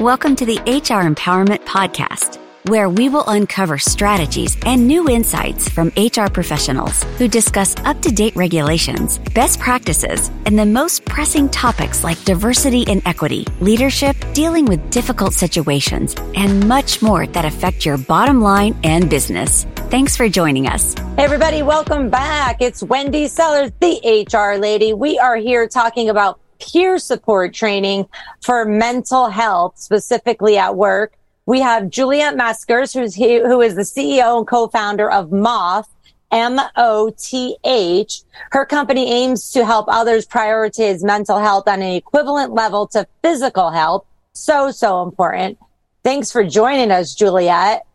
Welcome 0.00 0.36
to 0.36 0.46
the 0.46 0.58
HR 0.60 1.02
Empowerment 1.02 1.64
Podcast, 1.64 2.38
where 2.68 2.88
we 2.88 3.08
will 3.08 3.24
uncover 3.26 3.78
strategies 3.78 4.56
and 4.64 4.86
new 4.86 5.08
insights 5.08 5.68
from 5.68 5.88
HR 5.96 6.30
professionals 6.32 7.02
who 7.18 7.26
discuss 7.26 7.74
up 7.78 8.00
to 8.02 8.12
date 8.12 8.36
regulations, 8.36 9.18
best 9.34 9.58
practices, 9.58 10.30
and 10.46 10.56
the 10.56 10.64
most 10.64 11.04
pressing 11.04 11.48
topics 11.48 12.04
like 12.04 12.22
diversity 12.22 12.84
and 12.86 13.02
equity, 13.06 13.44
leadership, 13.58 14.14
dealing 14.34 14.66
with 14.66 14.88
difficult 14.92 15.32
situations, 15.32 16.14
and 16.36 16.68
much 16.68 17.02
more 17.02 17.26
that 17.26 17.44
affect 17.44 17.84
your 17.84 17.98
bottom 17.98 18.40
line 18.40 18.78
and 18.84 19.10
business. 19.10 19.64
Thanks 19.90 20.16
for 20.16 20.28
joining 20.28 20.68
us. 20.68 20.94
Hey, 20.94 21.24
everybody, 21.24 21.64
welcome 21.64 22.08
back. 22.08 22.58
It's 22.62 22.84
Wendy 22.84 23.26
Sellers, 23.26 23.72
the 23.80 24.26
HR 24.32 24.60
lady. 24.60 24.92
We 24.92 25.18
are 25.18 25.34
here 25.34 25.66
talking 25.66 26.08
about 26.08 26.38
peer 26.60 26.98
support 26.98 27.54
training 27.54 28.08
for 28.40 28.64
mental 28.64 29.28
health, 29.28 29.78
specifically 29.78 30.58
at 30.58 30.76
work. 30.76 31.16
We 31.46 31.60
have 31.60 31.90
Juliet 31.90 32.34
Meskers, 32.34 32.92
who's 32.92 33.14
he, 33.14 33.38
who 33.38 33.60
is 33.60 33.74
the 33.74 33.82
CEO 33.82 34.38
and 34.38 34.46
co-founder 34.46 35.10
of 35.10 35.32
Moth, 35.32 35.88
M-O-T-H. 36.30 38.22
Her 38.50 38.66
company 38.66 39.10
aims 39.10 39.50
to 39.52 39.64
help 39.64 39.86
others 39.88 40.26
prioritize 40.26 41.02
mental 41.02 41.38
health 41.38 41.66
on 41.66 41.80
an 41.80 41.92
equivalent 41.92 42.52
level 42.52 42.86
to 42.88 43.06
physical 43.22 43.70
health. 43.70 44.04
So, 44.34 44.70
so 44.70 45.02
important. 45.02 45.58
Thanks 46.04 46.30
for 46.30 46.44
joining 46.44 46.90
us, 46.90 47.14
Juliet. 47.14 47.86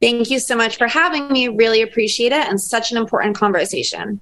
Thank 0.00 0.30
you 0.30 0.38
so 0.38 0.56
much 0.56 0.76
for 0.76 0.86
having 0.86 1.30
me. 1.32 1.48
Really 1.48 1.82
appreciate 1.82 2.32
it 2.32 2.48
and 2.48 2.60
such 2.60 2.92
an 2.92 2.98
important 2.98 3.36
conversation. 3.36 4.20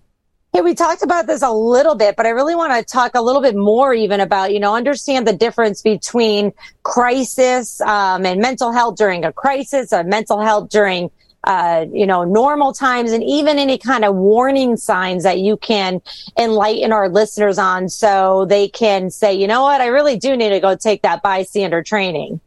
Hey, 0.56 0.62
we 0.62 0.74
talked 0.74 1.02
about 1.02 1.26
this 1.26 1.42
a 1.42 1.52
little 1.52 1.94
bit, 1.94 2.16
but 2.16 2.24
I 2.24 2.30
really 2.30 2.54
want 2.54 2.72
to 2.72 2.82
talk 2.82 3.14
a 3.14 3.20
little 3.20 3.42
bit 3.42 3.54
more 3.54 3.92
even 3.92 4.20
about, 4.20 4.54
you 4.54 4.58
know, 4.58 4.74
understand 4.74 5.26
the 5.26 5.34
difference 5.34 5.82
between 5.82 6.50
crisis 6.82 7.78
um, 7.82 8.24
and 8.24 8.40
mental 8.40 8.72
health 8.72 8.96
during 8.96 9.22
a 9.26 9.34
crisis, 9.34 9.92
or 9.92 10.02
mental 10.02 10.40
health 10.40 10.70
during, 10.70 11.10
uh, 11.44 11.84
you 11.92 12.06
know, 12.06 12.24
normal 12.24 12.72
times, 12.72 13.12
and 13.12 13.22
even 13.22 13.58
any 13.58 13.76
kind 13.76 14.02
of 14.02 14.14
warning 14.14 14.78
signs 14.78 15.24
that 15.24 15.40
you 15.40 15.58
can 15.58 16.00
enlighten 16.38 16.90
our 16.90 17.10
listeners 17.10 17.58
on 17.58 17.90
so 17.90 18.46
they 18.46 18.66
can 18.66 19.10
say, 19.10 19.34
you 19.34 19.46
know 19.46 19.60
what, 19.60 19.82
I 19.82 19.88
really 19.88 20.16
do 20.16 20.38
need 20.38 20.48
to 20.48 20.60
go 20.60 20.74
take 20.74 21.02
that 21.02 21.22
bystander 21.22 21.82
training. 21.82 22.40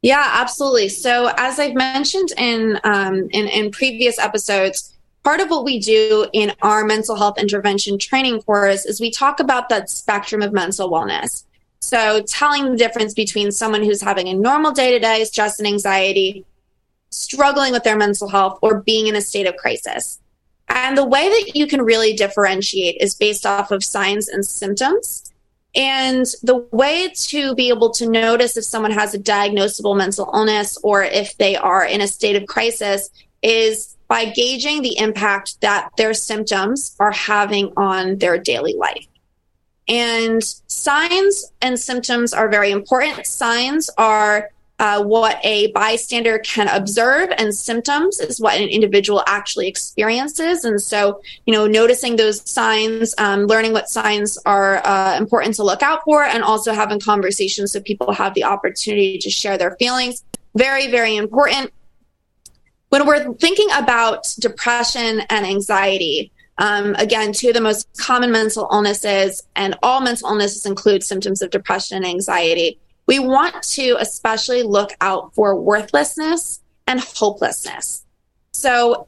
Yeah, 0.00 0.24
absolutely. 0.24 0.90
So 0.90 1.28
as 1.36 1.58
I've 1.58 1.74
mentioned 1.74 2.28
in 2.38 2.78
um, 2.84 3.28
in, 3.32 3.48
in 3.48 3.72
previous 3.72 4.16
episodes, 4.16 4.94
part 5.22 5.40
of 5.40 5.50
what 5.50 5.64
we 5.64 5.78
do 5.78 6.26
in 6.32 6.52
our 6.62 6.84
mental 6.84 7.16
health 7.16 7.38
intervention 7.38 7.98
training 7.98 8.42
course 8.42 8.84
is 8.84 9.00
we 9.00 9.10
talk 9.10 9.40
about 9.40 9.68
that 9.68 9.90
spectrum 9.90 10.42
of 10.42 10.52
mental 10.52 10.90
wellness. 10.90 11.44
So, 11.80 12.22
telling 12.22 12.70
the 12.70 12.76
difference 12.76 13.14
between 13.14 13.52
someone 13.52 13.82
who's 13.82 14.02
having 14.02 14.28
a 14.28 14.34
normal 14.34 14.72
day 14.72 14.92
to 14.92 14.98
day 14.98 15.24
stress 15.24 15.58
and 15.58 15.66
anxiety, 15.66 16.44
struggling 17.10 17.72
with 17.72 17.84
their 17.84 17.96
mental 17.96 18.28
health, 18.28 18.58
or 18.62 18.82
being 18.82 19.06
in 19.06 19.16
a 19.16 19.20
state 19.20 19.46
of 19.46 19.56
crisis. 19.56 20.20
And 20.68 20.96
the 20.96 21.04
way 21.04 21.28
that 21.28 21.56
you 21.56 21.66
can 21.66 21.82
really 21.82 22.12
differentiate 22.12 22.98
is 23.00 23.14
based 23.14 23.44
off 23.44 23.72
of 23.72 23.82
signs 23.82 24.28
and 24.28 24.46
symptoms. 24.46 25.32
And 25.74 26.26
the 26.42 26.66
way 26.70 27.12
to 27.14 27.54
be 27.54 27.68
able 27.68 27.90
to 27.90 28.08
notice 28.08 28.56
if 28.56 28.64
someone 28.64 28.92
has 28.92 29.14
a 29.14 29.18
diagnosable 29.18 29.96
mental 29.96 30.30
illness 30.34 30.76
or 30.82 31.02
if 31.02 31.36
they 31.38 31.56
are 31.56 31.84
in 31.84 32.00
a 32.00 32.08
state 32.08 32.36
of 32.36 32.46
crisis 32.46 33.10
is 33.42 33.96
by 34.10 34.24
gauging 34.24 34.82
the 34.82 34.98
impact 34.98 35.60
that 35.60 35.88
their 35.96 36.12
symptoms 36.12 36.96
are 36.98 37.12
having 37.12 37.72
on 37.76 38.18
their 38.18 38.36
daily 38.36 38.74
life. 38.74 39.06
And 39.86 40.42
signs 40.66 41.52
and 41.62 41.78
symptoms 41.78 42.34
are 42.34 42.48
very 42.48 42.72
important. 42.72 43.24
Signs 43.24 43.88
are 43.96 44.50
uh, 44.80 45.04
what 45.04 45.38
a 45.44 45.70
bystander 45.72 46.40
can 46.40 46.66
observe, 46.68 47.28
and 47.38 47.54
symptoms 47.54 48.18
is 48.18 48.40
what 48.40 48.58
an 48.58 48.68
individual 48.68 49.22
actually 49.28 49.68
experiences. 49.68 50.64
And 50.64 50.80
so, 50.80 51.20
you 51.46 51.52
know, 51.52 51.68
noticing 51.68 52.16
those 52.16 52.48
signs, 52.50 53.14
um, 53.18 53.46
learning 53.46 53.74
what 53.74 53.88
signs 53.90 54.38
are 54.44 54.84
uh, 54.84 55.18
important 55.18 55.54
to 55.56 55.62
look 55.62 55.82
out 55.82 56.02
for, 56.04 56.24
and 56.24 56.42
also 56.42 56.72
having 56.72 56.98
conversations 56.98 57.72
so 57.72 57.80
people 57.80 58.10
have 58.12 58.34
the 58.34 58.42
opportunity 58.42 59.18
to 59.18 59.30
share 59.30 59.56
their 59.56 59.76
feelings. 59.76 60.24
Very, 60.56 60.90
very 60.90 61.14
important 61.14 61.70
when 62.90 63.06
we're 63.06 63.32
thinking 63.34 63.68
about 63.76 64.34
depression 64.38 65.20
and 65.30 65.46
anxiety, 65.46 66.32
um, 66.58 66.94
again, 66.96 67.32
two 67.32 67.48
of 67.48 67.54
the 67.54 67.60
most 67.60 67.88
common 67.96 68.30
mental 68.30 68.68
illnesses, 68.70 69.42
and 69.56 69.78
all 69.82 70.00
mental 70.00 70.28
illnesses 70.28 70.66
include 70.66 71.02
symptoms 71.02 71.40
of 71.40 71.50
depression 71.50 71.96
and 71.96 72.06
anxiety. 72.06 72.78
We 73.06 73.18
want 73.18 73.62
to 73.62 73.96
especially 73.98 74.62
look 74.62 74.90
out 75.00 75.34
for 75.34 75.58
worthlessness 75.58 76.60
and 76.86 77.00
hopelessness. 77.00 78.04
So, 78.52 79.06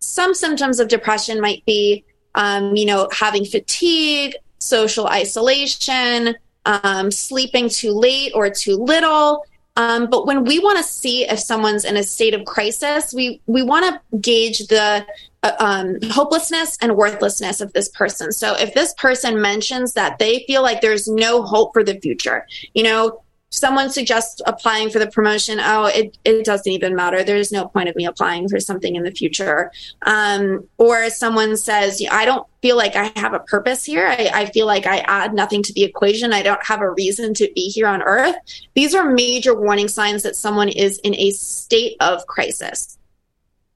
some 0.00 0.34
symptoms 0.34 0.80
of 0.80 0.88
depression 0.88 1.40
might 1.40 1.64
be, 1.66 2.04
um, 2.34 2.76
you 2.76 2.86
know, 2.86 3.08
having 3.12 3.44
fatigue, 3.44 4.36
social 4.58 5.06
isolation, 5.06 6.34
um, 6.64 7.10
sleeping 7.10 7.68
too 7.68 7.92
late 7.92 8.32
or 8.34 8.48
too 8.48 8.76
little, 8.76 9.44
um, 9.78 10.10
but 10.10 10.26
when 10.26 10.44
we 10.44 10.58
want 10.58 10.76
to 10.76 10.82
see 10.82 11.24
if 11.28 11.38
someone's 11.38 11.84
in 11.84 11.96
a 11.96 12.02
state 12.02 12.34
of 12.34 12.44
crisis, 12.44 13.14
we 13.14 13.40
we 13.46 13.62
want 13.62 13.86
to 13.86 14.18
gauge 14.18 14.66
the 14.66 15.06
uh, 15.44 15.52
um, 15.60 15.98
hopelessness 16.10 16.76
and 16.82 16.96
worthlessness 16.96 17.60
of 17.60 17.72
this 17.74 17.88
person. 17.90 18.32
So 18.32 18.56
if 18.56 18.74
this 18.74 18.92
person 18.94 19.40
mentions 19.40 19.92
that 19.92 20.18
they 20.18 20.44
feel 20.48 20.62
like 20.62 20.80
there's 20.80 21.06
no 21.06 21.42
hope 21.42 21.72
for 21.72 21.84
the 21.84 21.94
future, 22.00 22.44
you 22.74 22.82
know, 22.82 23.22
someone 23.50 23.90
suggests 23.90 24.40
applying 24.46 24.90
for 24.90 24.98
the 24.98 25.06
promotion 25.06 25.58
oh 25.60 25.86
it, 25.86 26.16
it 26.24 26.44
doesn't 26.44 26.70
even 26.70 26.94
matter. 26.94 27.22
There's 27.22 27.52
no 27.52 27.66
point 27.66 27.88
of 27.88 27.96
me 27.96 28.04
applying 28.04 28.48
for 28.48 28.60
something 28.60 28.96
in 28.96 29.02
the 29.02 29.10
future. 29.10 29.72
Um, 30.02 30.68
or 30.76 31.10
someone 31.10 31.56
says 31.56 32.02
i 32.10 32.24
don't 32.24 32.46
feel 32.60 32.76
like 32.76 32.96
i 32.96 33.12
have 33.16 33.34
a 33.34 33.40
purpose 33.40 33.84
here. 33.84 34.06
I, 34.06 34.30
I 34.32 34.46
feel 34.46 34.66
like 34.66 34.86
i 34.86 34.98
add 34.98 35.34
nothing 35.34 35.62
to 35.64 35.72
the 35.72 35.84
equation. 35.84 36.32
I 36.32 36.42
don't 36.42 36.64
have 36.66 36.80
a 36.80 36.90
reason 36.90 37.34
to 37.34 37.50
be 37.54 37.68
here 37.68 37.86
on 37.86 38.02
earth. 38.02 38.36
These 38.74 38.94
are 38.94 39.10
major 39.10 39.58
warning 39.58 39.88
signs 39.88 40.22
that 40.22 40.36
someone 40.36 40.68
is 40.68 40.98
in 40.98 41.14
a 41.14 41.30
state 41.30 41.96
of 42.00 42.26
crisis. 42.26 42.98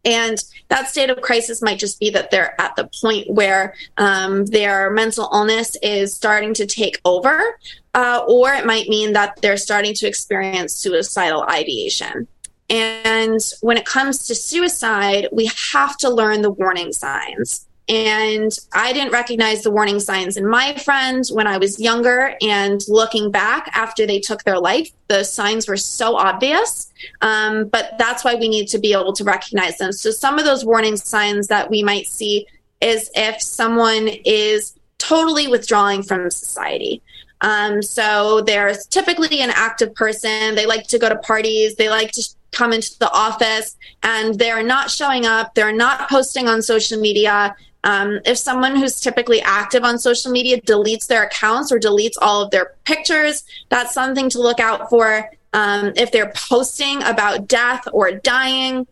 And 0.04 0.42
that 0.72 0.88
state 0.88 1.10
of 1.10 1.20
crisis 1.20 1.60
might 1.60 1.78
just 1.78 2.00
be 2.00 2.08
that 2.08 2.30
they're 2.30 2.58
at 2.58 2.74
the 2.76 2.88
point 3.02 3.28
where 3.28 3.74
um, 3.98 4.46
their 4.46 4.90
mental 4.90 5.28
illness 5.30 5.76
is 5.82 6.14
starting 6.14 6.54
to 6.54 6.64
take 6.64 6.98
over, 7.04 7.58
uh, 7.92 8.24
or 8.26 8.54
it 8.54 8.64
might 8.64 8.88
mean 8.88 9.12
that 9.12 9.38
they're 9.42 9.58
starting 9.58 9.92
to 9.92 10.06
experience 10.06 10.74
suicidal 10.74 11.42
ideation. 11.42 12.26
And 12.70 13.38
when 13.60 13.76
it 13.76 13.84
comes 13.84 14.26
to 14.28 14.34
suicide, 14.34 15.28
we 15.30 15.50
have 15.72 15.98
to 15.98 16.08
learn 16.08 16.40
the 16.40 16.50
warning 16.50 16.92
signs. 16.94 17.66
And 17.88 18.56
I 18.72 18.92
didn't 18.92 19.12
recognize 19.12 19.62
the 19.62 19.70
warning 19.70 19.98
signs 19.98 20.36
in 20.36 20.46
my 20.46 20.74
friends 20.74 21.32
when 21.32 21.46
I 21.46 21.58
was 21.58 21.80
younger. 21.80 22.36
And 22.40 22.80
looking 22.88 23.30
back 23.30 23.70
after 23.74 24.06
they 24.06 24.20
took 24.20 24.44
their 24.44 24.58
life, 24.58 24.90
the 25.08 25.24
signs 25.24 25.66
were 25.66 25.76
so 25.76 26.16
obvious. 26.16 26.92
Um, 27.22 27.66
but 27.66 27.94
that's 27.98 28.24
why 28.24 28.36
we 28.36 28.48
need 28.48 28.68
to 28.68 28.78
be 28.78 28.92
able 28.92 29.12
to 29.14 29.24
recognize 29.24 29.78
them. 29.78 29.92
So, 29.92 30.10
some 30.10 30.38
of 30.38 30.44
those 30.44 30.64
warning 30.64 30.96
signs 30.96 31.48
that 31.48 31.70
we 31.70 31.82
might 31.82 32.06
see 32.06 32.46
is 32.80 33.10
if 33.14 33.42
someone 33.42 34.08
is 34.24 34.74
totally 34.98 35.48
withdrawing 35.48 36.02
from 36.02 36.30
society. 36.30 37.02
Um, 37.40 37.82
so, 37.82 38.42
they're 38.42 38.74
typically 38.90 39.40
an 39.40 39.50
active 39.50 39.92
person. 39.96 40.54
They 40.54 40.66
like 40.66 40.86
to 40.88 40.98
go 41.00 41.08
to 41.08 41.16
parties, 41.16 41.74
they 41.74 41.90
like 41.90 42.12
to 42.12 42.22
come 42.52 42.72
into 42.72 42.96
the 42.98 43.10
office 43.10 43.76
and 44.02 44.38
they're 44.38 44.62
not 44.62 44.90
showing 44.90 45.26
up, 45.26 45.54
they're 45.54 45.72
not 45.72 46.08
posting 46.08 46.48
on 46.48 46.62
social 46.62 47.00
media, 47.00 47.56
um, 47.84 48.20
if 48.24 48.38
someone 48.38 48.76
who's 48.76 49.00
typically 49.00 49.40
active 49.42 49.82
on 49.82 49.98
social 49.98 50.30
media 50.30 50.60
deletes 50.60 51.06
their 51.06 51.24
accounts 51.24 51.72
or 51.72 51.78
deletes 51.78 52.14
all 52.20 52.42
of 52.42 52.50
their 52.50 52.74
pictures, 52.84 53.44
that's 53.68 53.92
something 53.92 54.30
to 54.30 54.40
look 54.40 54.60
out 54.60 54.88
for. 54.88 55.30
Um, 55.52 55.92
if 55.96 56.12
they're 56.12 56.32
posting 56.34 57.02
about 57.02 57.48
death 57.48 57.86
or 57.92 58.12
dying, 58.12 58.86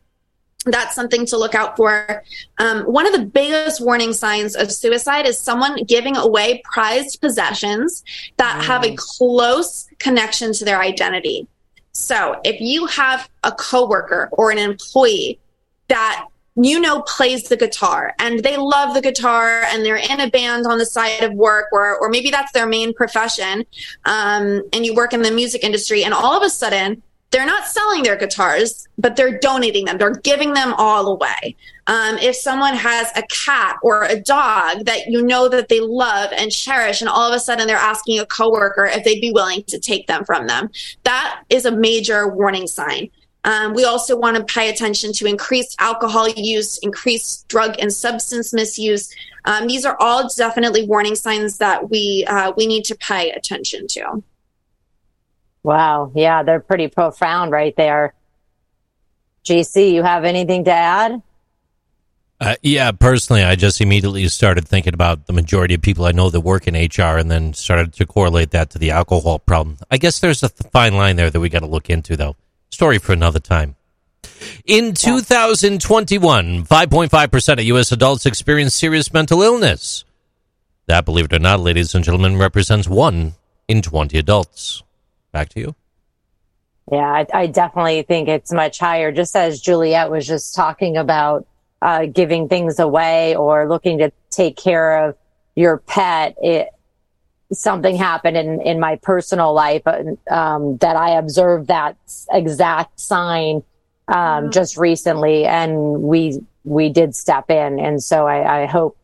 that's 0.66 0.94
something 0.94 1.24
to 1.26 1.38
look 1.38 1.54
out 1.54 1.76
for. 1.76 2.22
Um, 2.58 2.82
one 2.82 3.06
of 3.06 3.12
the 3.12 3.24
biggest 3.24 3.80
warning 3.80 4.12
signs 4.12 4.54
of 4.56 4.70
suicide 4.70 5.26
is 5.26 5.38
someone 5.38 5.84
giving 5.84 6.16
away 6.16 6.60
prized 6.64 7.20
possessions 7.20 8.04
that 8.36 8.60
mm. 8.60 8.66
have 8.66 8.84
a 8.84 8.94
close 8.96 9.88
connection 9.98 10.52
to 10.54 10.64
their 10.64 10.80
identity. 10.80 11.46
So 11.92 12.40
if 12.44 12.60
you 12.60 12.86
have 12.86 13.28
a 13.42 13.52
coworker 13.52 14.28
or 14.32 14.50
an 14.50 14.58
employee 14.58 15.38
that 15.88 16.26
you 16.56 16.80
know 16.80 17.02
plays 17.02 17.44
the 17.44 17.56
guitar 17.56 18.14
and 18.18 18.42
they 18.42 18.56
love 18.56 18.94
the 18.94 19.00
guitar 19.00 19.62
and 19.68 19.84
they're 19.84 19.96
in 19.96 20.20
a 20.20 20.30
band 20.30 20.66
on 20.66 20.78
the 20.78 20.86
side 20.86 21.22
of 21.22 21.32
work 21.34 21.66
or 21.72 21.96
or 21.98 22.08
maybe 22.08 22.30
that's 22.30 22.52
their 22.52 22.66
main 22.66 22.92
profession 22.92 23.64
um, 24.04 24.62
and 24.72 24.84
you 24.84 24.94
work 24.94 25.12
in 25.12 25.22
the 25.22 25.30
music 25.30 25.62
industry 25.62 26.02
and 26.02 26.12
all 26.12 26.36
of 26.36 26.42
a 26.42 26.50
sudden 26.50 27.00
they're 27.30 27.46
not 27.46 27.66
selling 27.66 28.02
their 28.02 28.16
guitars, 28.16 28.88
but 28.98 29.16
they're 29.16 29.38
donating 29.38 29.84
them. 29.84 29.98
They're 29.98 30.14
giving 30.14 30.52
them 30.52 30.74
all 30.76 31.06
away. 31.06 31.56
Um, 31.86 32.18
if 32.18 32.36
someone 32.36 32.74
has 32.74 33.08
a 33.16 33.22
cat 33.28 33.76
or 33.82 34.04
a 34.04 34.20
dog 34.20 34.84
that 34.86 35.06
you 35.06 35.22
know 35.22 35.48
that 35.48 35.68
they 35.68 35.80
love 35.80 36.32
and 36.36 36.50
cherish, 36.50 37.00
and 37.00 37.08
all 37.08 37.28
of 37.28 37.34
a 37.34 37.40
sudden 37.40 37.66
they're 37.66 37.76
asking 37.76 38.18
a 38.18 38.26
coworker 38.26 38.84
if 38.84 39.04
they'd 39.04 39.20
be 39.20 39.32
willing 39.32 39.62
to 39.68 39.78
take 39.78 40.06
them 40.06 40.24
from 40.24 40.46
them, 40.46 40.70
that 41.04 41.42
is 41.50 41.64
a 41.64 41.70
major 41.70 42.28
warning 42.28 42.66
sign. 42.66 43.10
Um, 43.44 43.72
we 43.74 43.84
also 43.84 44.16
want 44.16 44.36
to 44.36 44.44
pay 44.44 44.68
attention 44.68 45.12
to 45.14 45.26
increased 45.26 45.76
alcohol 45.78 46.28
use, 46.28 46.78
increased 46.78 47.48
drug 47.48 47.76
and 47.78 47.92
substance 47.92 48.52
misuse. 48.52 49.14
Um, 49.46 49.66
these 49.66 49.86
are 49.86 49.96
all 49.98 50.28
definitely 50.36 50.86
warning 50.86 51.14
signs 51.14 51.58
that 51.58 51.90
we 51.90 52.24
uh, 52.28 52.52
we 52.56 52.66
need 52.66 52.84
to 52.84 52.94
pay 52.94 53.30
attention 53.30 53.86
to. 53.88 54.22
Wow. 55.62 56.12
Yeah, 56.14 56.42
they're 56.42 56.60
pretty 56.60 56.88
profound 56.88 57.50
right 57.50 57.74
there. 57.76 58.14
GC, 59.44 59.92
you 59.92 60.02
have 60.02 60.24
anything 60.24 60.64
to 60.64 60.72
add? 60.72 61.22
Uh, 62.40 62.56
yeah, 62.62 62.90
personally, 62.90 63.42
I 63.42 63.54
just 63.54 63.82
immediately 63.82 64.26
started 64.28 64.66
thinking 64.66 64.94
about 64.94 65.26
the 65.26 65.34
majority 65.34 65.74
of 65.74 65.82
people 65.82 66.06
I 66.06 66.12
know 66.12 66.30
that 66.30 66.40
work 66.40 66.66
in 66.66 66.74
HR 66.74 67.18
and 67.18 67.30
then 67.30 67.52
started 67.52 67.92
to 67.94 68.06
correlate 68.06 68.50
that 68.52 68.70
to 68.70 68.78
the 68.78 68.92
alcohol 68.92 69.38
problem. 69.38 69.76
I 69.90 69.98
guess 69.98 70.20
there's 70.20 70.42
a 70.42 70.48
fine 70.48 70.94
line 70.94 71.16
there 71.16 71.30
that 71.30 71.40
we 71.40 71.50
got 71.50 71.60
to 71.60 71.66
look 71.66 71.90
into, 71.90 72.16
though. 72.16 72.36
Story 72.80 72.96
for 72.96 73.12
another 73.12 73.40
time. 73.40 73.76
In 74.64 74.94
2021, 74.94 76.64
5.5% 76.64 77.52
of 77.52 77.60
U.S. 77.60 77.92
adults 77.92 78.24
experienced 78.24 78.78
serious 78.78 79.12
mental 79.12 79.42
illness. 79.42 80.06
That, 80.86 81.04
believe 81.04 81.26
it 81.26 81.34
or 81.34 81.40
not, 81.40 81.60
ladies 81.60 81.94
and 81.94 82.02
gentlemen, 82.02 82.38
represents 82.38 82.88
one 82.88 83.34
in 83.68 83.82
20 83.82 84.16
adults. 84.16 84.82
Back 85.30 85.50
to 85.50 85.60
you. 85.60 85.74
Yeah, 86.90 87.00
I, 87.00 87.26
I 87.34 87.46
definitely 87.48 88.00
think 88.00 88.30
it's 88.30 88.50
much 88.50 88.78
higher. 88.78 89.12
Just 89.12 89.36
as 89.36 89.60
Juliet 89.60 90.10
was 90.10 90.26
just 90.26 90.54
talking 90.54 90.96
about 90.96 91.46
uh, 91.82 92.06
giving 92.06 92.48
things 92.48 92.78
away 92.78 93.36
or 93.36 93.68
looking 93.68 93.98
to 93.98 94.10
take 94.30 94.56
care 94.56 95.04
of 95.04 95.18
your 95.54 95.76
pet, 95.76 96.34
it, 96.40 96.68
something 97.52 97.96
happened 97.96 98.36
in, 98.36 98.60
in 98.62 98.80
my 98.80 98.96
personal 98.96 99.52
life 99.52 99.82
um, 100.30 100.76
that 100.78 100.96
I 100.96 101.18
observed 101.18 101.68
that 101.68 101.96
exact 102.30 103.00
sign 103.00 103.62
um, 104.08 104.14
mm-hmm. 104.14 104.50
just 104.50 104.76
recently, 104.76 105.46
and 105.46 106.02
we 106.02 106.40
we 106.64 106.90
did 106.90 107.14
step 107.14 107.50
in, 107.50 107.80
and 107.80 108.02
so 108.02 108.26
I, 108.26 108.62
I 108.62 108.66
hope 108.66 108.96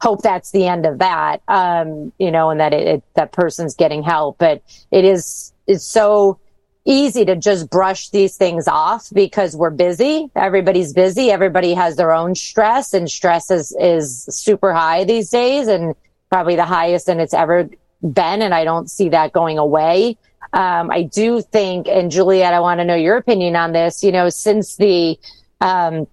hope 0.00 0.22
that's 0.22 0.50
the 0.50 0.66
end 0.66 0.84
of 0.84 0.98
that, 0.98 1.40
um, 1.48 2.12
you 2.18 2.30
know, 2.30 2.50
and 2.50 2.60
that 2.60 2.74
it, 2.74 2.86
it, 2.86 3.02
that 3.14 3.32
person's 3.32 3.74
getting 3.74 4.02
help. 4.02 4.38
But 4.38 4.62
it 4.90 5.04
is 5.04 5.52
it's 5.66 5.86
so 5.86 6.38
easy 6.84 7.24
to 7.24 7.36
just 7.36 7.70
brush 7.70 8.10
these 8.10 8.36
things 8.36 8.68
off 8.68 9.08
because 9.12 9.56
we're 9.56 9.70
busy. 9.70 10.30
Everybody's 10.36 10.92
busy. 10.92 11.30
Everybody 11.30 11.72
has 11.72 11.96
their 11.96 12.12
own 12.12 12.34
stress 12.34 12.92
and 12.92 13.10
stress 13.10 13.50
is, 13.50 13.74
is 13.80 14.24
super 14.24 14.74
high 14.74 15.04
these 15.04 15.30
days 15.30 15.66
and 15.66 15.94
probably 16.28 16.56
the 16.56 16.66
highest 16.66 17.06
than 17.06 17.20
it's 17.20 17.32
ever 17.32 17.70
been. 18.12 18.42
And 18.42 18.54
I 18.54 18.64
don't 18.64 18.90
see 18.90 19.08
that 19.10 19.32
going 19.32 19.58
away. 19.58 20.16
Um, 20.52 20.90
I 20.90 21.02
do 21.02 21.40
think, 21.40 21.88
and 21.88 22.10
Juliet, 22.10 22.54
I 22.54 22.60
want 22.60 22.78
to 22.78 22.84
know 22.84 22.94
your 22.94 23.16
opinion 23.16 23.56
on 23.56 23.72
this, 23.72 24.04
you 24.04 24.12
know, 24.12 24.28
since 24.28 24.76
the, 24.76 25.18
um, 25.60 26.06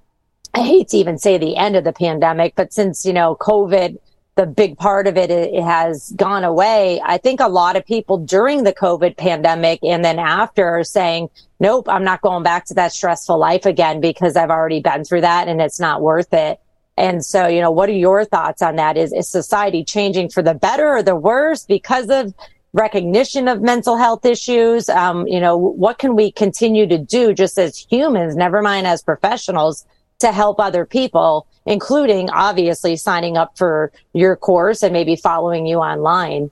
I 0.54 0.64
hate 0.64 0.90
to 0.90 0.98
even 0.98 1.18
say 1.20 1.38
the 1.38 1.58
end 1.58 1.76
of 1.76 1.84
the 1.84 1.94
pandemic, 1.94 2.56
but 2.56 2.74
since, 2.74 3.06
you 3.06 3.14
know, 3.14 3.36
COVID 3.36 3.98
the 4.36 4.46
big 4.46 4.78
part 4.78 5.08
of 5.08 5.18
it, 5.18 5.30
it 5.30 5.62
has 5.62 6.14
gone 6.16 6.44
away. 6.44 7.02
I 7.04 7.18
think 7.18 7.42
a 7.42 7.48
lot 7.48 7.76
of 7.76 7.86
people 7.86 8.18
during 8.18 8.64
the 8.64 8.74
COVID 8.74 9.18
pandemic 9.18 9.80
and 9.84 10.06
then 10.06 10.20
after 10.20 10.66
are 10.68 10.84
saying, 10.84 11.30
nope, 11.60 11.90
I'm 11.90 12.04
not 12.04 12.22
going 12.22 12.44
back 12.44 12.66
to 12.66 12.74
that 12.76 12.94
stressful 12.94 13.38
life 13.38 13.66
again 13.66 14.00
because 14.00 14.36
I've 14.38 14.50
already 14.50 14.80
been 14.80 15.04
through 15.04 15.22
that 15.22 15.48
and 15.48 15.62
it's 15.62 15.80
not 15.80 16.02
worth 16.02 16.34
it. 16.34 16.60
And 16.98 17.24
so, 17.26 17.48
you 17.48 17.62
know, 17.62 17.72
what 17.72 17.90
are 17.90 17.94
your 17.94 18.26
thoughts 18.26 18.62
on 18.62 18.76
that? 18.76 18.98
Is, 18.98 19.14
is 19.14 19.28
society 19.30 19.84
changing 19.84 20.30
for 20.30 20.44
the 20.44 20.54
better 20.54 20.90
or 20.90 21.04
the 21.04 21.16
worse 21.16 21.66
because 21.66 22.10
of 22.10 22.34
recognition 22.74 23.48
of 23.48 23.62
mental 23.62 23.98
health 23.98 24.26
issues? 24.26 24.90
Um, 24.90 25.28
you 25.28 25.40
know, 25.40 25.58
what 25.58 26.00
can 26.00 26.16
we 26.16 26.32
continue 26.32 26.88
to 26.88 26.98
do 26.98 27.34
just 27.34 27.58
as 27.58 27.78
humans, 27.78 28.36
never 28.36 28.62
mind 28.62 28.88
as 28.88 29.02
professionals, 29.02 29.86
to 30.22 30.32
help 30.32 30.60
other 30.60 30.86
people, 30.86 31.48
including 31.66 32.30
obviously 32.30 32.96
signing 32.96 33.38
up 33.38 33.58
for 33.58 33.92
your 34.14 34.36
course 34.36 34.84
and 34.84 34.94
maybe 34.94 35.16
following 35.16 35.66
you 35.66 35.78
online. 35.78 36.52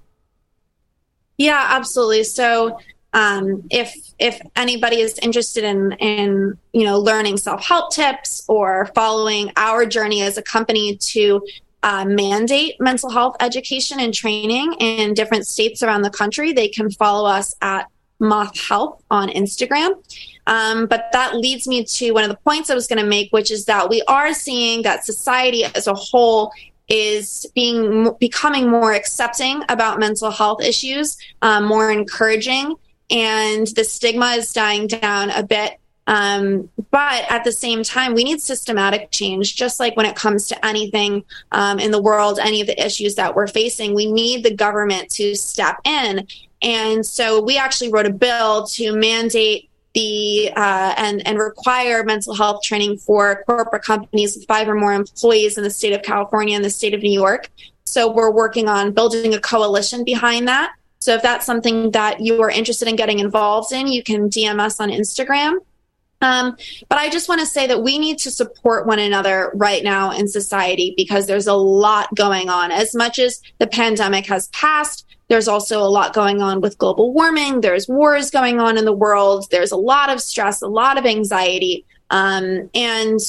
Yeah, 1.37 1.67
absolutely. 1.69 2.23
So 2.23 2.79
um, 3.13 3.63
if 3.71 3.95
if 4.19 4.39
anybody 4.55 4.97
is 4.97 5.17
interested 5.19 5.63
in 5.63 5.93
in 5.93 6.57
you 6.73 6.83
know 6.83 6.99
learning 6.99 7.37
self 7.37 7.65
help 7.65 7.91
tips 7.91 8.43
or 8.47 8.89
following 8.93 9.51
our 9.55 9.85
journey 9.85 10.21
as 10.21 10.37
a 10.37 10.41
company 10.41 10.95
to 10.97 11.41
uh, 11.81 12.05
mandate 12.05 12.75
mental 12.79 13.09
health 13.09 13.35
education 13.39 13.99
and 13.99 14.13
training 14.13 14.73
in 14.79 15.13
different 15.13 15.47
states 15.47 15.81
around 15.81 16.01
the 16.01 16.09
country, 16.09 16.51
they 16.51 16.67
can 16.67 16.91
follow 16.91 17.27
us 17.27 17.55
at 17.61 17.87
Moth 18.19 18.59
Health 18.59 19.01
on 19.09 19.29
Instagram. 19.29 19.91
Um, 20.45 20.87
but 20.87 21.09
that 21.13 21.37
leads 21.37 21.67
me 21.67 21.85
to 21.85 22.11
one 22.11 22.23
of 22.23 22.29
the 22.29 22.37
points 22.37 22.69
I 22.69 22.75
was 22.75 22.87
going 22.87 23.01
to 23.01 23.07
make, 23.07 23.31
which 23.31 23.49
is 23.49 23.65
that 23.65 23.89
we 23.89 24.01
are 24.07 24.33
seeing 24.33 24.81
that 24.81 25.05
society 25.05 25.63
as 25.63 25.87
a 25.87 25.93
whole 25.93 26.51
is 26.89 27.45
being 27.53 28.11
becoming 28.19 28.67
more 28.67 28.93
accepting 28.93 29.63
about 29.69 29.99
mental 29.99 30.31
health 30.31 30.61
issues, 30.61 31.17
um, 31.43 31.65
more 31.65 31.91
encouraging, 31.91 32.75
and 33.09 33.67
the 33.67 33.83
stigma 33.83 34.27
is 34.37 34.53
dying 34.53 34.87
down 34.87 35.29
a 35.31 35.43
bit. 35.43 35.79
Um, 36.07 36.69
but 36.89 37.25
at 37.29 37.43
the 37.43 37.51
same 37.51 37.83
time, 37.83 38.15
we 38.15 38.23
need 38.23 38.41
systematic 38.41 39.11
change, 39.11 39.55
just 39.55 39.79
like 39.79 39.95
when 39.95 40.07
it 40.07 40.15
comes 40.15 40.47
to 40.47 40.65
anything 40.65 41.23
um, 41.51 41.77
in 41.77 41.91
the 41.91 42.01
world, 42.01 42.39
any 42.39 42.61
of 42.61 42.67
the 42.67 42.83
issues 42.83 43.13
that 43.15 43.35
we're 43.35 43.45
facing. 43.45 43.93
We 43.93 44.11
need 44.11 44.43
the 44.43 44.53
government 44.53 45.09
to 45.11 45.35
step 45.35 45.77
in. 45.83 46.27
And 46.63 47.05
so 47.05 47.41
we 47.41 47.57
actually 47.57 47.91
wrote 47.91 48.07
a 48.07 48.13
bill 48.13 48.65
to 48.67 48.95
mandate 48.95 49.69
the 49.93 50.51
uh, 50.55 50.93
and 50.97 51.25
and 51.27 51.37
require 51.39 52.03
mental 52.03 52.33
health 52.33 52.61
training 52.63 52.97
for 52.97 53.43
corporate 53.45 53.83
companies 53.83 54.35
with 54.35 54.45
five 54.47 54.67
or 54.67 54.75
more 54.75 54.93
employees 54.93 55.57
in 55.57 55.63
the 55.63 55.69
state 55.69 55.93
of 55.93 56.01
California 56.03 56.55
and 56.55 56.63
the 56.63 56.69
state 56.69 56.93
of 56.93 57.01
New 57.01 57.11
York. 57.11 57.49
So 57.85 58.11
we're 58.11 58.31
working 58.31 58.67
on 58.67 58.91
building 58.91 59.33
a 59.33 59.39
coalition 59.39 60.03
behind 60.03 60.47
that. 60.47 60.73
So 61.09 61.15
if 61.15 61.23
that's 61.23 61.43
something 61.43 61.89
that 61.89 62.19
you 62.19 62.39
are 62.43 62.51
interested 62.51 62.87
in 62.87 62.95
getting 62.95 63.17
involved 63.17 63.73
in, 63.73 63.87
you 63.87 64.03
can 64.03 64.29
DM 64.29 64.59
us 64.59 64.79
on 64.79 64.89
Instagram. 64.89 65.57
Um, 66.21 66.55
but 66.87 66.99
I 66.99 67.09
just 67.09 67.27
want 67.27 67.41
to 67.41 67.47
say 67.47 67.65
that 67.65 67.81
we 67.81 67.97
need 67.97 68.19
to 68.19 68.29
support 68.29 68.85
one 68.85 68.99
another 68.99 69.51
right 69.55 69.83
now 69.83 70.11
in 70.11 70.27
society 70.27 70.93
because 70.95 71.25
there's 71.25 71.47
a 71.47 71.55
lot 71.55 72.13
going 72.13 72.47
on. 72.47 72.71
As 72.71 72.93
much 72.93 73.17
as 73.17 73.41
the 73.57 73.65
pandemic 73.65 74.27
has 74.27 74.49
passed, 74.49 75.07
there's 75.29 75.47
also 75.47 75.79
a 75.79 75.89
lot 75.89 76.13
going 76.13 76.43
on 76.43 76.61
with 76.61 76.77
global 76.77 77.11
warming. 77.11 77.61
There's 77.61 77.87
wars 77.87 78.29
going 78.29 78.59
on 78.59 78.77
in 78.77 78.85
the 78.85 78.93
world. 78.93 79.47
There's 79.49 79.71
a 79.71 79.77
lot 79.77 80.11
of 80.11 80.21
stress, 80.21 80.61
a 80.61 80.67
lot 80.67 80.99
of 80.99 81.07
anxiety. 81.07 81.87
Um, 82.11 82.69
and 82.75 83.19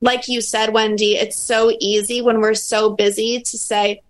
like 0.00 0.28
you 0.28 0.40
said, 0.40 0.72
Wendy, 0.72 1.16
it's 1.16 1.40
so 1.40 1.76
easy 1.80 2.22
when 2.22 2.40
we're 2.40 2.54
so 2.54 2.90
busy 2.90 3.40
to 3.40 3.58
say, 3.58 4.00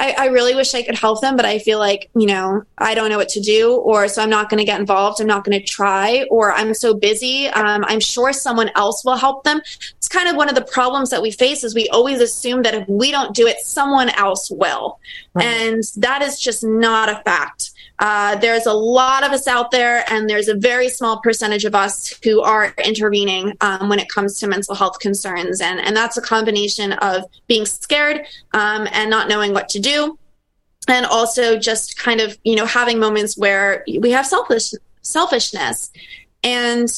I, 0.00 0.14
I, 0.18 0.26
really 0.28 0.54
wish 0.54 0.74
I 0.74 0.82
could 0.82 0.96
help 0.96 1.20
them, 1.20 1.36
but 1.36 1.44
I 1.44 1.58
feel 1.58 1.78
like, 1.78 2.08
you 2.14 2.26
know, 2.26 2.62
I 2.78 2.94
don't 2.94 3.10
know 3.10 3.18
what 3.18 3.28
to 3.30 3.40
do, 3.40 3.74
or 3.74 4.08
so 4.08 4.22
I'm 4.22 4.30
not 4.30 4.48
going 4.48 4.58
to 4.58 4.64
get 4.64 4.80
involved. 4.80 5.20
I'm 5.20 5.26
not 5.26 5.44
going 5.44 5.60
to 5.60 5.64
try, 5.64 6.24
or 6.30 6.52
I'm 6.52 6.72
so 6.72 6.94
busy. 6.94 7.48
Um, 7.48 7.84
I'm 7.86 8.00
sure 8.00 8.32
someone 8.32 8.70
else 8.76 9.04
will 9.04 9.16
help 9.16 9.44
them. 9.44 9.60
It's 9.98 10.08
kind 10.08 10.28
of 10.28 10.36
one 10.36 10.48
of 10.48 10.54
the 10.54 10.64
problems 10.64 11.10
that 11.10 11.20
we 11.20 11.30
face 11.30 11.64
is 11.64 11.74
we 11.74 11.86
always 11.90 12.20
assume 12.20 12.62
that 12.62 12.74
if 12.74 12.88
we 12.88 13.10
don't 13.10 13.34
do 13.34 13.46
it, 13.46 13.58
someone 13.60 14.08
else 14.10 14.50
will. 14.50 14.98
Right. 15.34 15.44
And 15.44 15.84
that 15.98 16.22
is 16.22 16.40
just 16.40 16.64
not 16.64 17.10
a 17.10 17.22
fact. 17.22 17.69
Uh, 18.00 18.34
there's 18.36 18.64
a 18.64 18.72
lot 18.72 19.22
of 19.22 19.30
us 19.30 19.46
out 19.46 19.70
there, 19.70 20.04
and 20.10 20.28
there's 20.28 20.48
a 20.48 20.54
very 20.54 20.88
small 20.88 21.20
percentage 21.20 21.66
of 21.66 21.74
us 21.74 22.18
who 22.24 22.40
are 22.40 22.74
intervening 22.82 23.54
um, 23.60 23.90
when 23.90 23.98
it 23.98 24.08
comes 24.08 24.38
to 24.40 24.46
mental 24.46 24.74
health 24.74 24.98
concerns. 25.00 25.60
And, 25.60 25.78
and 25.78 25.94
that's 25.94 26.16
a 26.16 26.22
combination 26.22 26.94
of 26.94 27.24
being 27.46 27.66
scared 27.66 28.22
um, 28.54 28.88
and 28.92 29.10
not 29.10 29.28
knowing 29.28 29.52
what 29.52 29.68
to 29.70 29.78
do. 29.78 30.18
And 30.88 31.04
also 31.04 31.58
just 31.58 31.98
kind 31.98 32.22
of, 32.22 32.38
you 32.42 32.56
know, 32.56 32.64
having 32.64 32.98
moments 32.98 33.36
where 33.36 33.84
we 33.86 34.10
have 34.12 34.26
selfish 34.26 34.72
selfishness. 35.02 35.92
And 36.42 36.88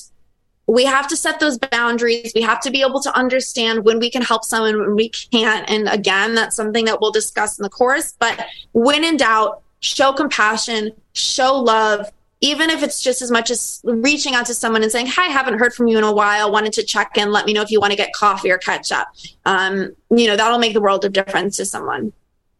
we 0.68 0.85
have 0.85 1.09
to 1.09 1.16
set 1.16 1.40
those 1.40 1.59
boundaries. 1.59 2.30
We 2.35 2.42
have 2.42 2.61
to 2.61 2.71
be 2.71 2.82
able 2.82 3.00
to 3.00 3.14
understand 3.18 3.85
when 3.85 3.99
we 3.99 4.09
can 4.09 4.23
help 4.23 4.44
someone, 4.44 4.78
when 4.78 4.94
we 4.94 5.09
can't. 5.09 5.68
And 5.68 5.88
again, 5.88 6.37
that's 6.37 6.54
something 6.54 6.85
that 6.85 7.00
we'll 7.00 7.11
discuss 7.11 7.59
in 7.59 7.64
the 7.64 7.68
course. 7.68 8.14
But 8.18 8.47
when 8.71 9.02
in 9.02 9.16
doubt, 9.16 9.62
show 9.82 10.12
compassion, 10.12 10.92
show 11.12 11.54
love, 11.54 12.10
even 12.40 12.70
if 12.70 12.82
it's 12.82 13.02
just 13.02 13.22
as 13.22 13.30
much 13.30 13.50
as 13.50 13.80
reaching 13.84 14.34
out 14.34 14.46
to 14.46 14.54
someone 14.54 14.82
and 14.82 14.90
saying, 14.90 15.06
Hi, 15.06 15.26
I 15.26 15.28
haven't 15.28 15.58
heard 15.58 15.74
from 15.74 15.86
you 15.86 15.98
in 15.98 16.04
a 16.04 16.12
while. 16.12 16.50
Wanted 16.50 16.72
to 16.74 16.82
check 16.82 17.16
in. 17.16 17.30
Let 17.30 17.46
me 17.46 17.52
know 17.52 17.62
if 17.62 17.70
you 17.70 17.80
want 17.80 17.92
to 17.92 17.96
get 17.96 18.12
coffee 18.14 18.50
or 18.50 18.58
catch 18.58 18.90
up. 18.90 19.08
Um, 19.44 19.94
you 20.10 20.26
know, 20.26 20.36
that'll 20.36 20.58
make 20.58 20.72
the 20.72 20.80
world 20.80 21.04
of 21.04 21.12
difference 21.12 21.56
to 21.58 21.66
someone. 21.66 22.12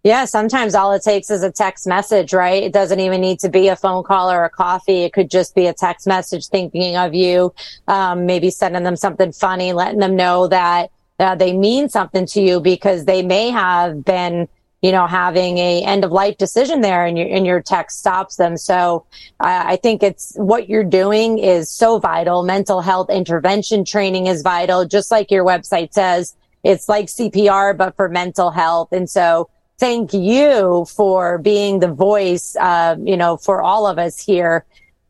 Yeah, 0.05 0.25
sometimes 0.25 0.75
all 0.75 0.93
it 0.93 1.02
takes 1.02 1.31
is 1.31 1.45
a 1.45 1.52
text 1.52 1.87
message, 1.87 2.33
right? 2.33 2.61
It 2.61 2.73
doesn't 2.73 2.99
even 2.99 3.21
need 3.21 3.38
to 3.41 3.49
be 3.49 3.69
a 3.69 3.76
phone 3.76 4.02
call 4.02 4.33
or 4.33 4.45
a 4.45 4.50
coffee. 4.50 5.05
It 5.05 5.12
could 5.12 5.31
just 5.31 5.55
be 5.55 5.67
a 5.67 5.73
text 5.73 6.09
message 6.09 6.49
thinking 6.49 6.97
of 6.97 7.14
you, 7.14 7.55
um, 7.87 8.26
maybe 8.26 8.50
sending 8.50 8.83
them 8.83 8.97
something 8.97 9.31
funny, 9.31 9.73
letting 9.73 10.00
them 10.00 10.17
know 10.17 10.49
that 10.49 10.91
uh, 11.21 11.37
they 11.37 11.57
mean 11.57 11.88
something 11.88 12.26
to 12.26 12.41
you 12.41 12.59
because 12.59 13.05
they 13.05 13.23
may 13.23 13.50
have 13.50 14.05
been, 14.05 14.49
you 14.83 14.91
know, 14.91 15.07
having 15.07 15.59
a 15.59 15.83
end 15.85 16.05
of 16.05 16.11
life 16.11 16.37
decision 16.37 16.81
there 16.81 17.07
and 17.07 17.17
your, 17.17 17.29
and 17.29 17.47
your 17.47 17.62
text 17.62 18.01
stops 18.01 18.37
them. 18.37 18.57
So 18.57 19.07
uh, 19.39 19.62
I 19.67 19.77
think 19.77 20.03
it's 20.03 20.35
what 20.35 20.69
you're 20.69 20.83
doing 20.83 21.39
is 21.39 21.71
so 21.71 22.01
vital. 22.01 22.43
Mental 22.43 22.81
health 22.81 23.09
intervention 23.09 23.85
training 23.85 24.27
is 24.27 24.43
vital. 24.43 24.85
Just 24.85 25.12
like 25.12 25.31
your 25.31 25.45
website 25.45 25.93
says, 25.93 26.37
it's 26.65 26.89
like 26.89 27.07
CPR, 27.07 27.77
but 27.77 27.95
for 27.97 28.09
mental 28.09 28.51
health. 28.51 28.89
And 28.93 29.09
so 29.09 29.49
thank 29.79 30.12
you 30.12 30.85
for 30.87 31.39
being 31.39 31.79
the 31.79 31.93
voice, 31.93 32.57
uh, 32.57 32.97
you 33.01 33.17
know, 33.17 33.37
for 33.37 33.62
all 33.62 33.87
of 33.87 33.99
us 33.99 34.21
here. 34.21 34.65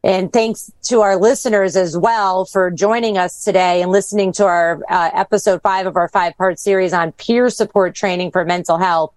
And 0.04 0.32
thanks 0.32 0.70
to 0.84 1.00
our 1.00 1.16
listeners 1.16 1.76
as 1.76 1.96
well 1.96 2.44
for 2.44 2.70
joining 2.70 3.16
us 3.16 3.44
today 3.44 3.82
and 3.82 3.90
listening 3.90 4.32
to 4.32 4.44
our 4.44 4.80
uh, 4.90 5.10
episode 5.14 5.62
five 5.62 5.86
of 5.86 5.96
our 5.96 6.08
five 6.08 6.36
part 6.36 6.58
series 6.58 6.92
on 6.92 7.12
peer 7.12 7.48
support 7.48 7.94
training 7.94 8.32
for 8.32 8.44
mental 8.44 8.78
health. 8.78 9.14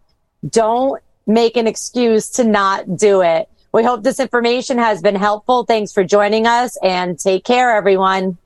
Don't 0.50 1.02
make 1.28 1.58
an 1.58 1.68
excuse 1.68 2.30
to 2.32 2.44
not 2.44 2.98
do 2.98 3.22
it. 3.22 3.50
We 3.72 3.84
hope 3.84 4.04
this 4.04 4.20
information 4.20 4.78
has 4.78 5.02
been 5.02 5.16
helpful. 5.16 5.66
Thanks 5.66 5.92
for 5.92 6.04
joining 6.04 6.48
us 6.48 6.78
and 6.82 7.20
take 7.20 7.44
care, 7.44 7.76
everyone. 7.76 8.38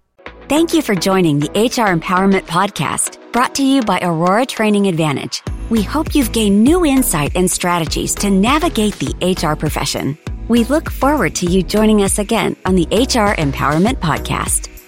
Thank 0.48 0.74
you 0.74 0.82
for 0.82 0.96
joining 0.96 1.40
the 1.40 1.50
HR 1.50 1.94
Empowerment 1.94 2.48
Podcast, 2.48 3.20
brought 3.32 3.54
to 3.56 3.64
you 3.64 3.84
by 3.84 4.00
Aurora 4.02 4.48
Training 4.48 4.88
Advantage. 4.88 5.44
We 5.70 5.84
hope 5.84 6.16
you've 6.16 6.32
gained 6.32 6.64
new 6.64 6.84
insight 6.84 7.34
and 7.36 7.50
strategies 7.50 8.16
to 8.16 8.32
navigate 8.32 8.96
the 8.96 9.14
HR 9.22 9.56
profession. 9.56 10.18
We 10.48 10.64
look 10.64 10.90
forward 10.90 11.36
to 11.36 11.46
you 11.46 11.62
joining 11.62 12.02
us 12.02 12.18
again 12.18 12.56
on 12.66 12.74
the 12.74 12.88
HR 12.90 13.36
Empowerment 13.36 14.00
Podcast. 14.00 14.79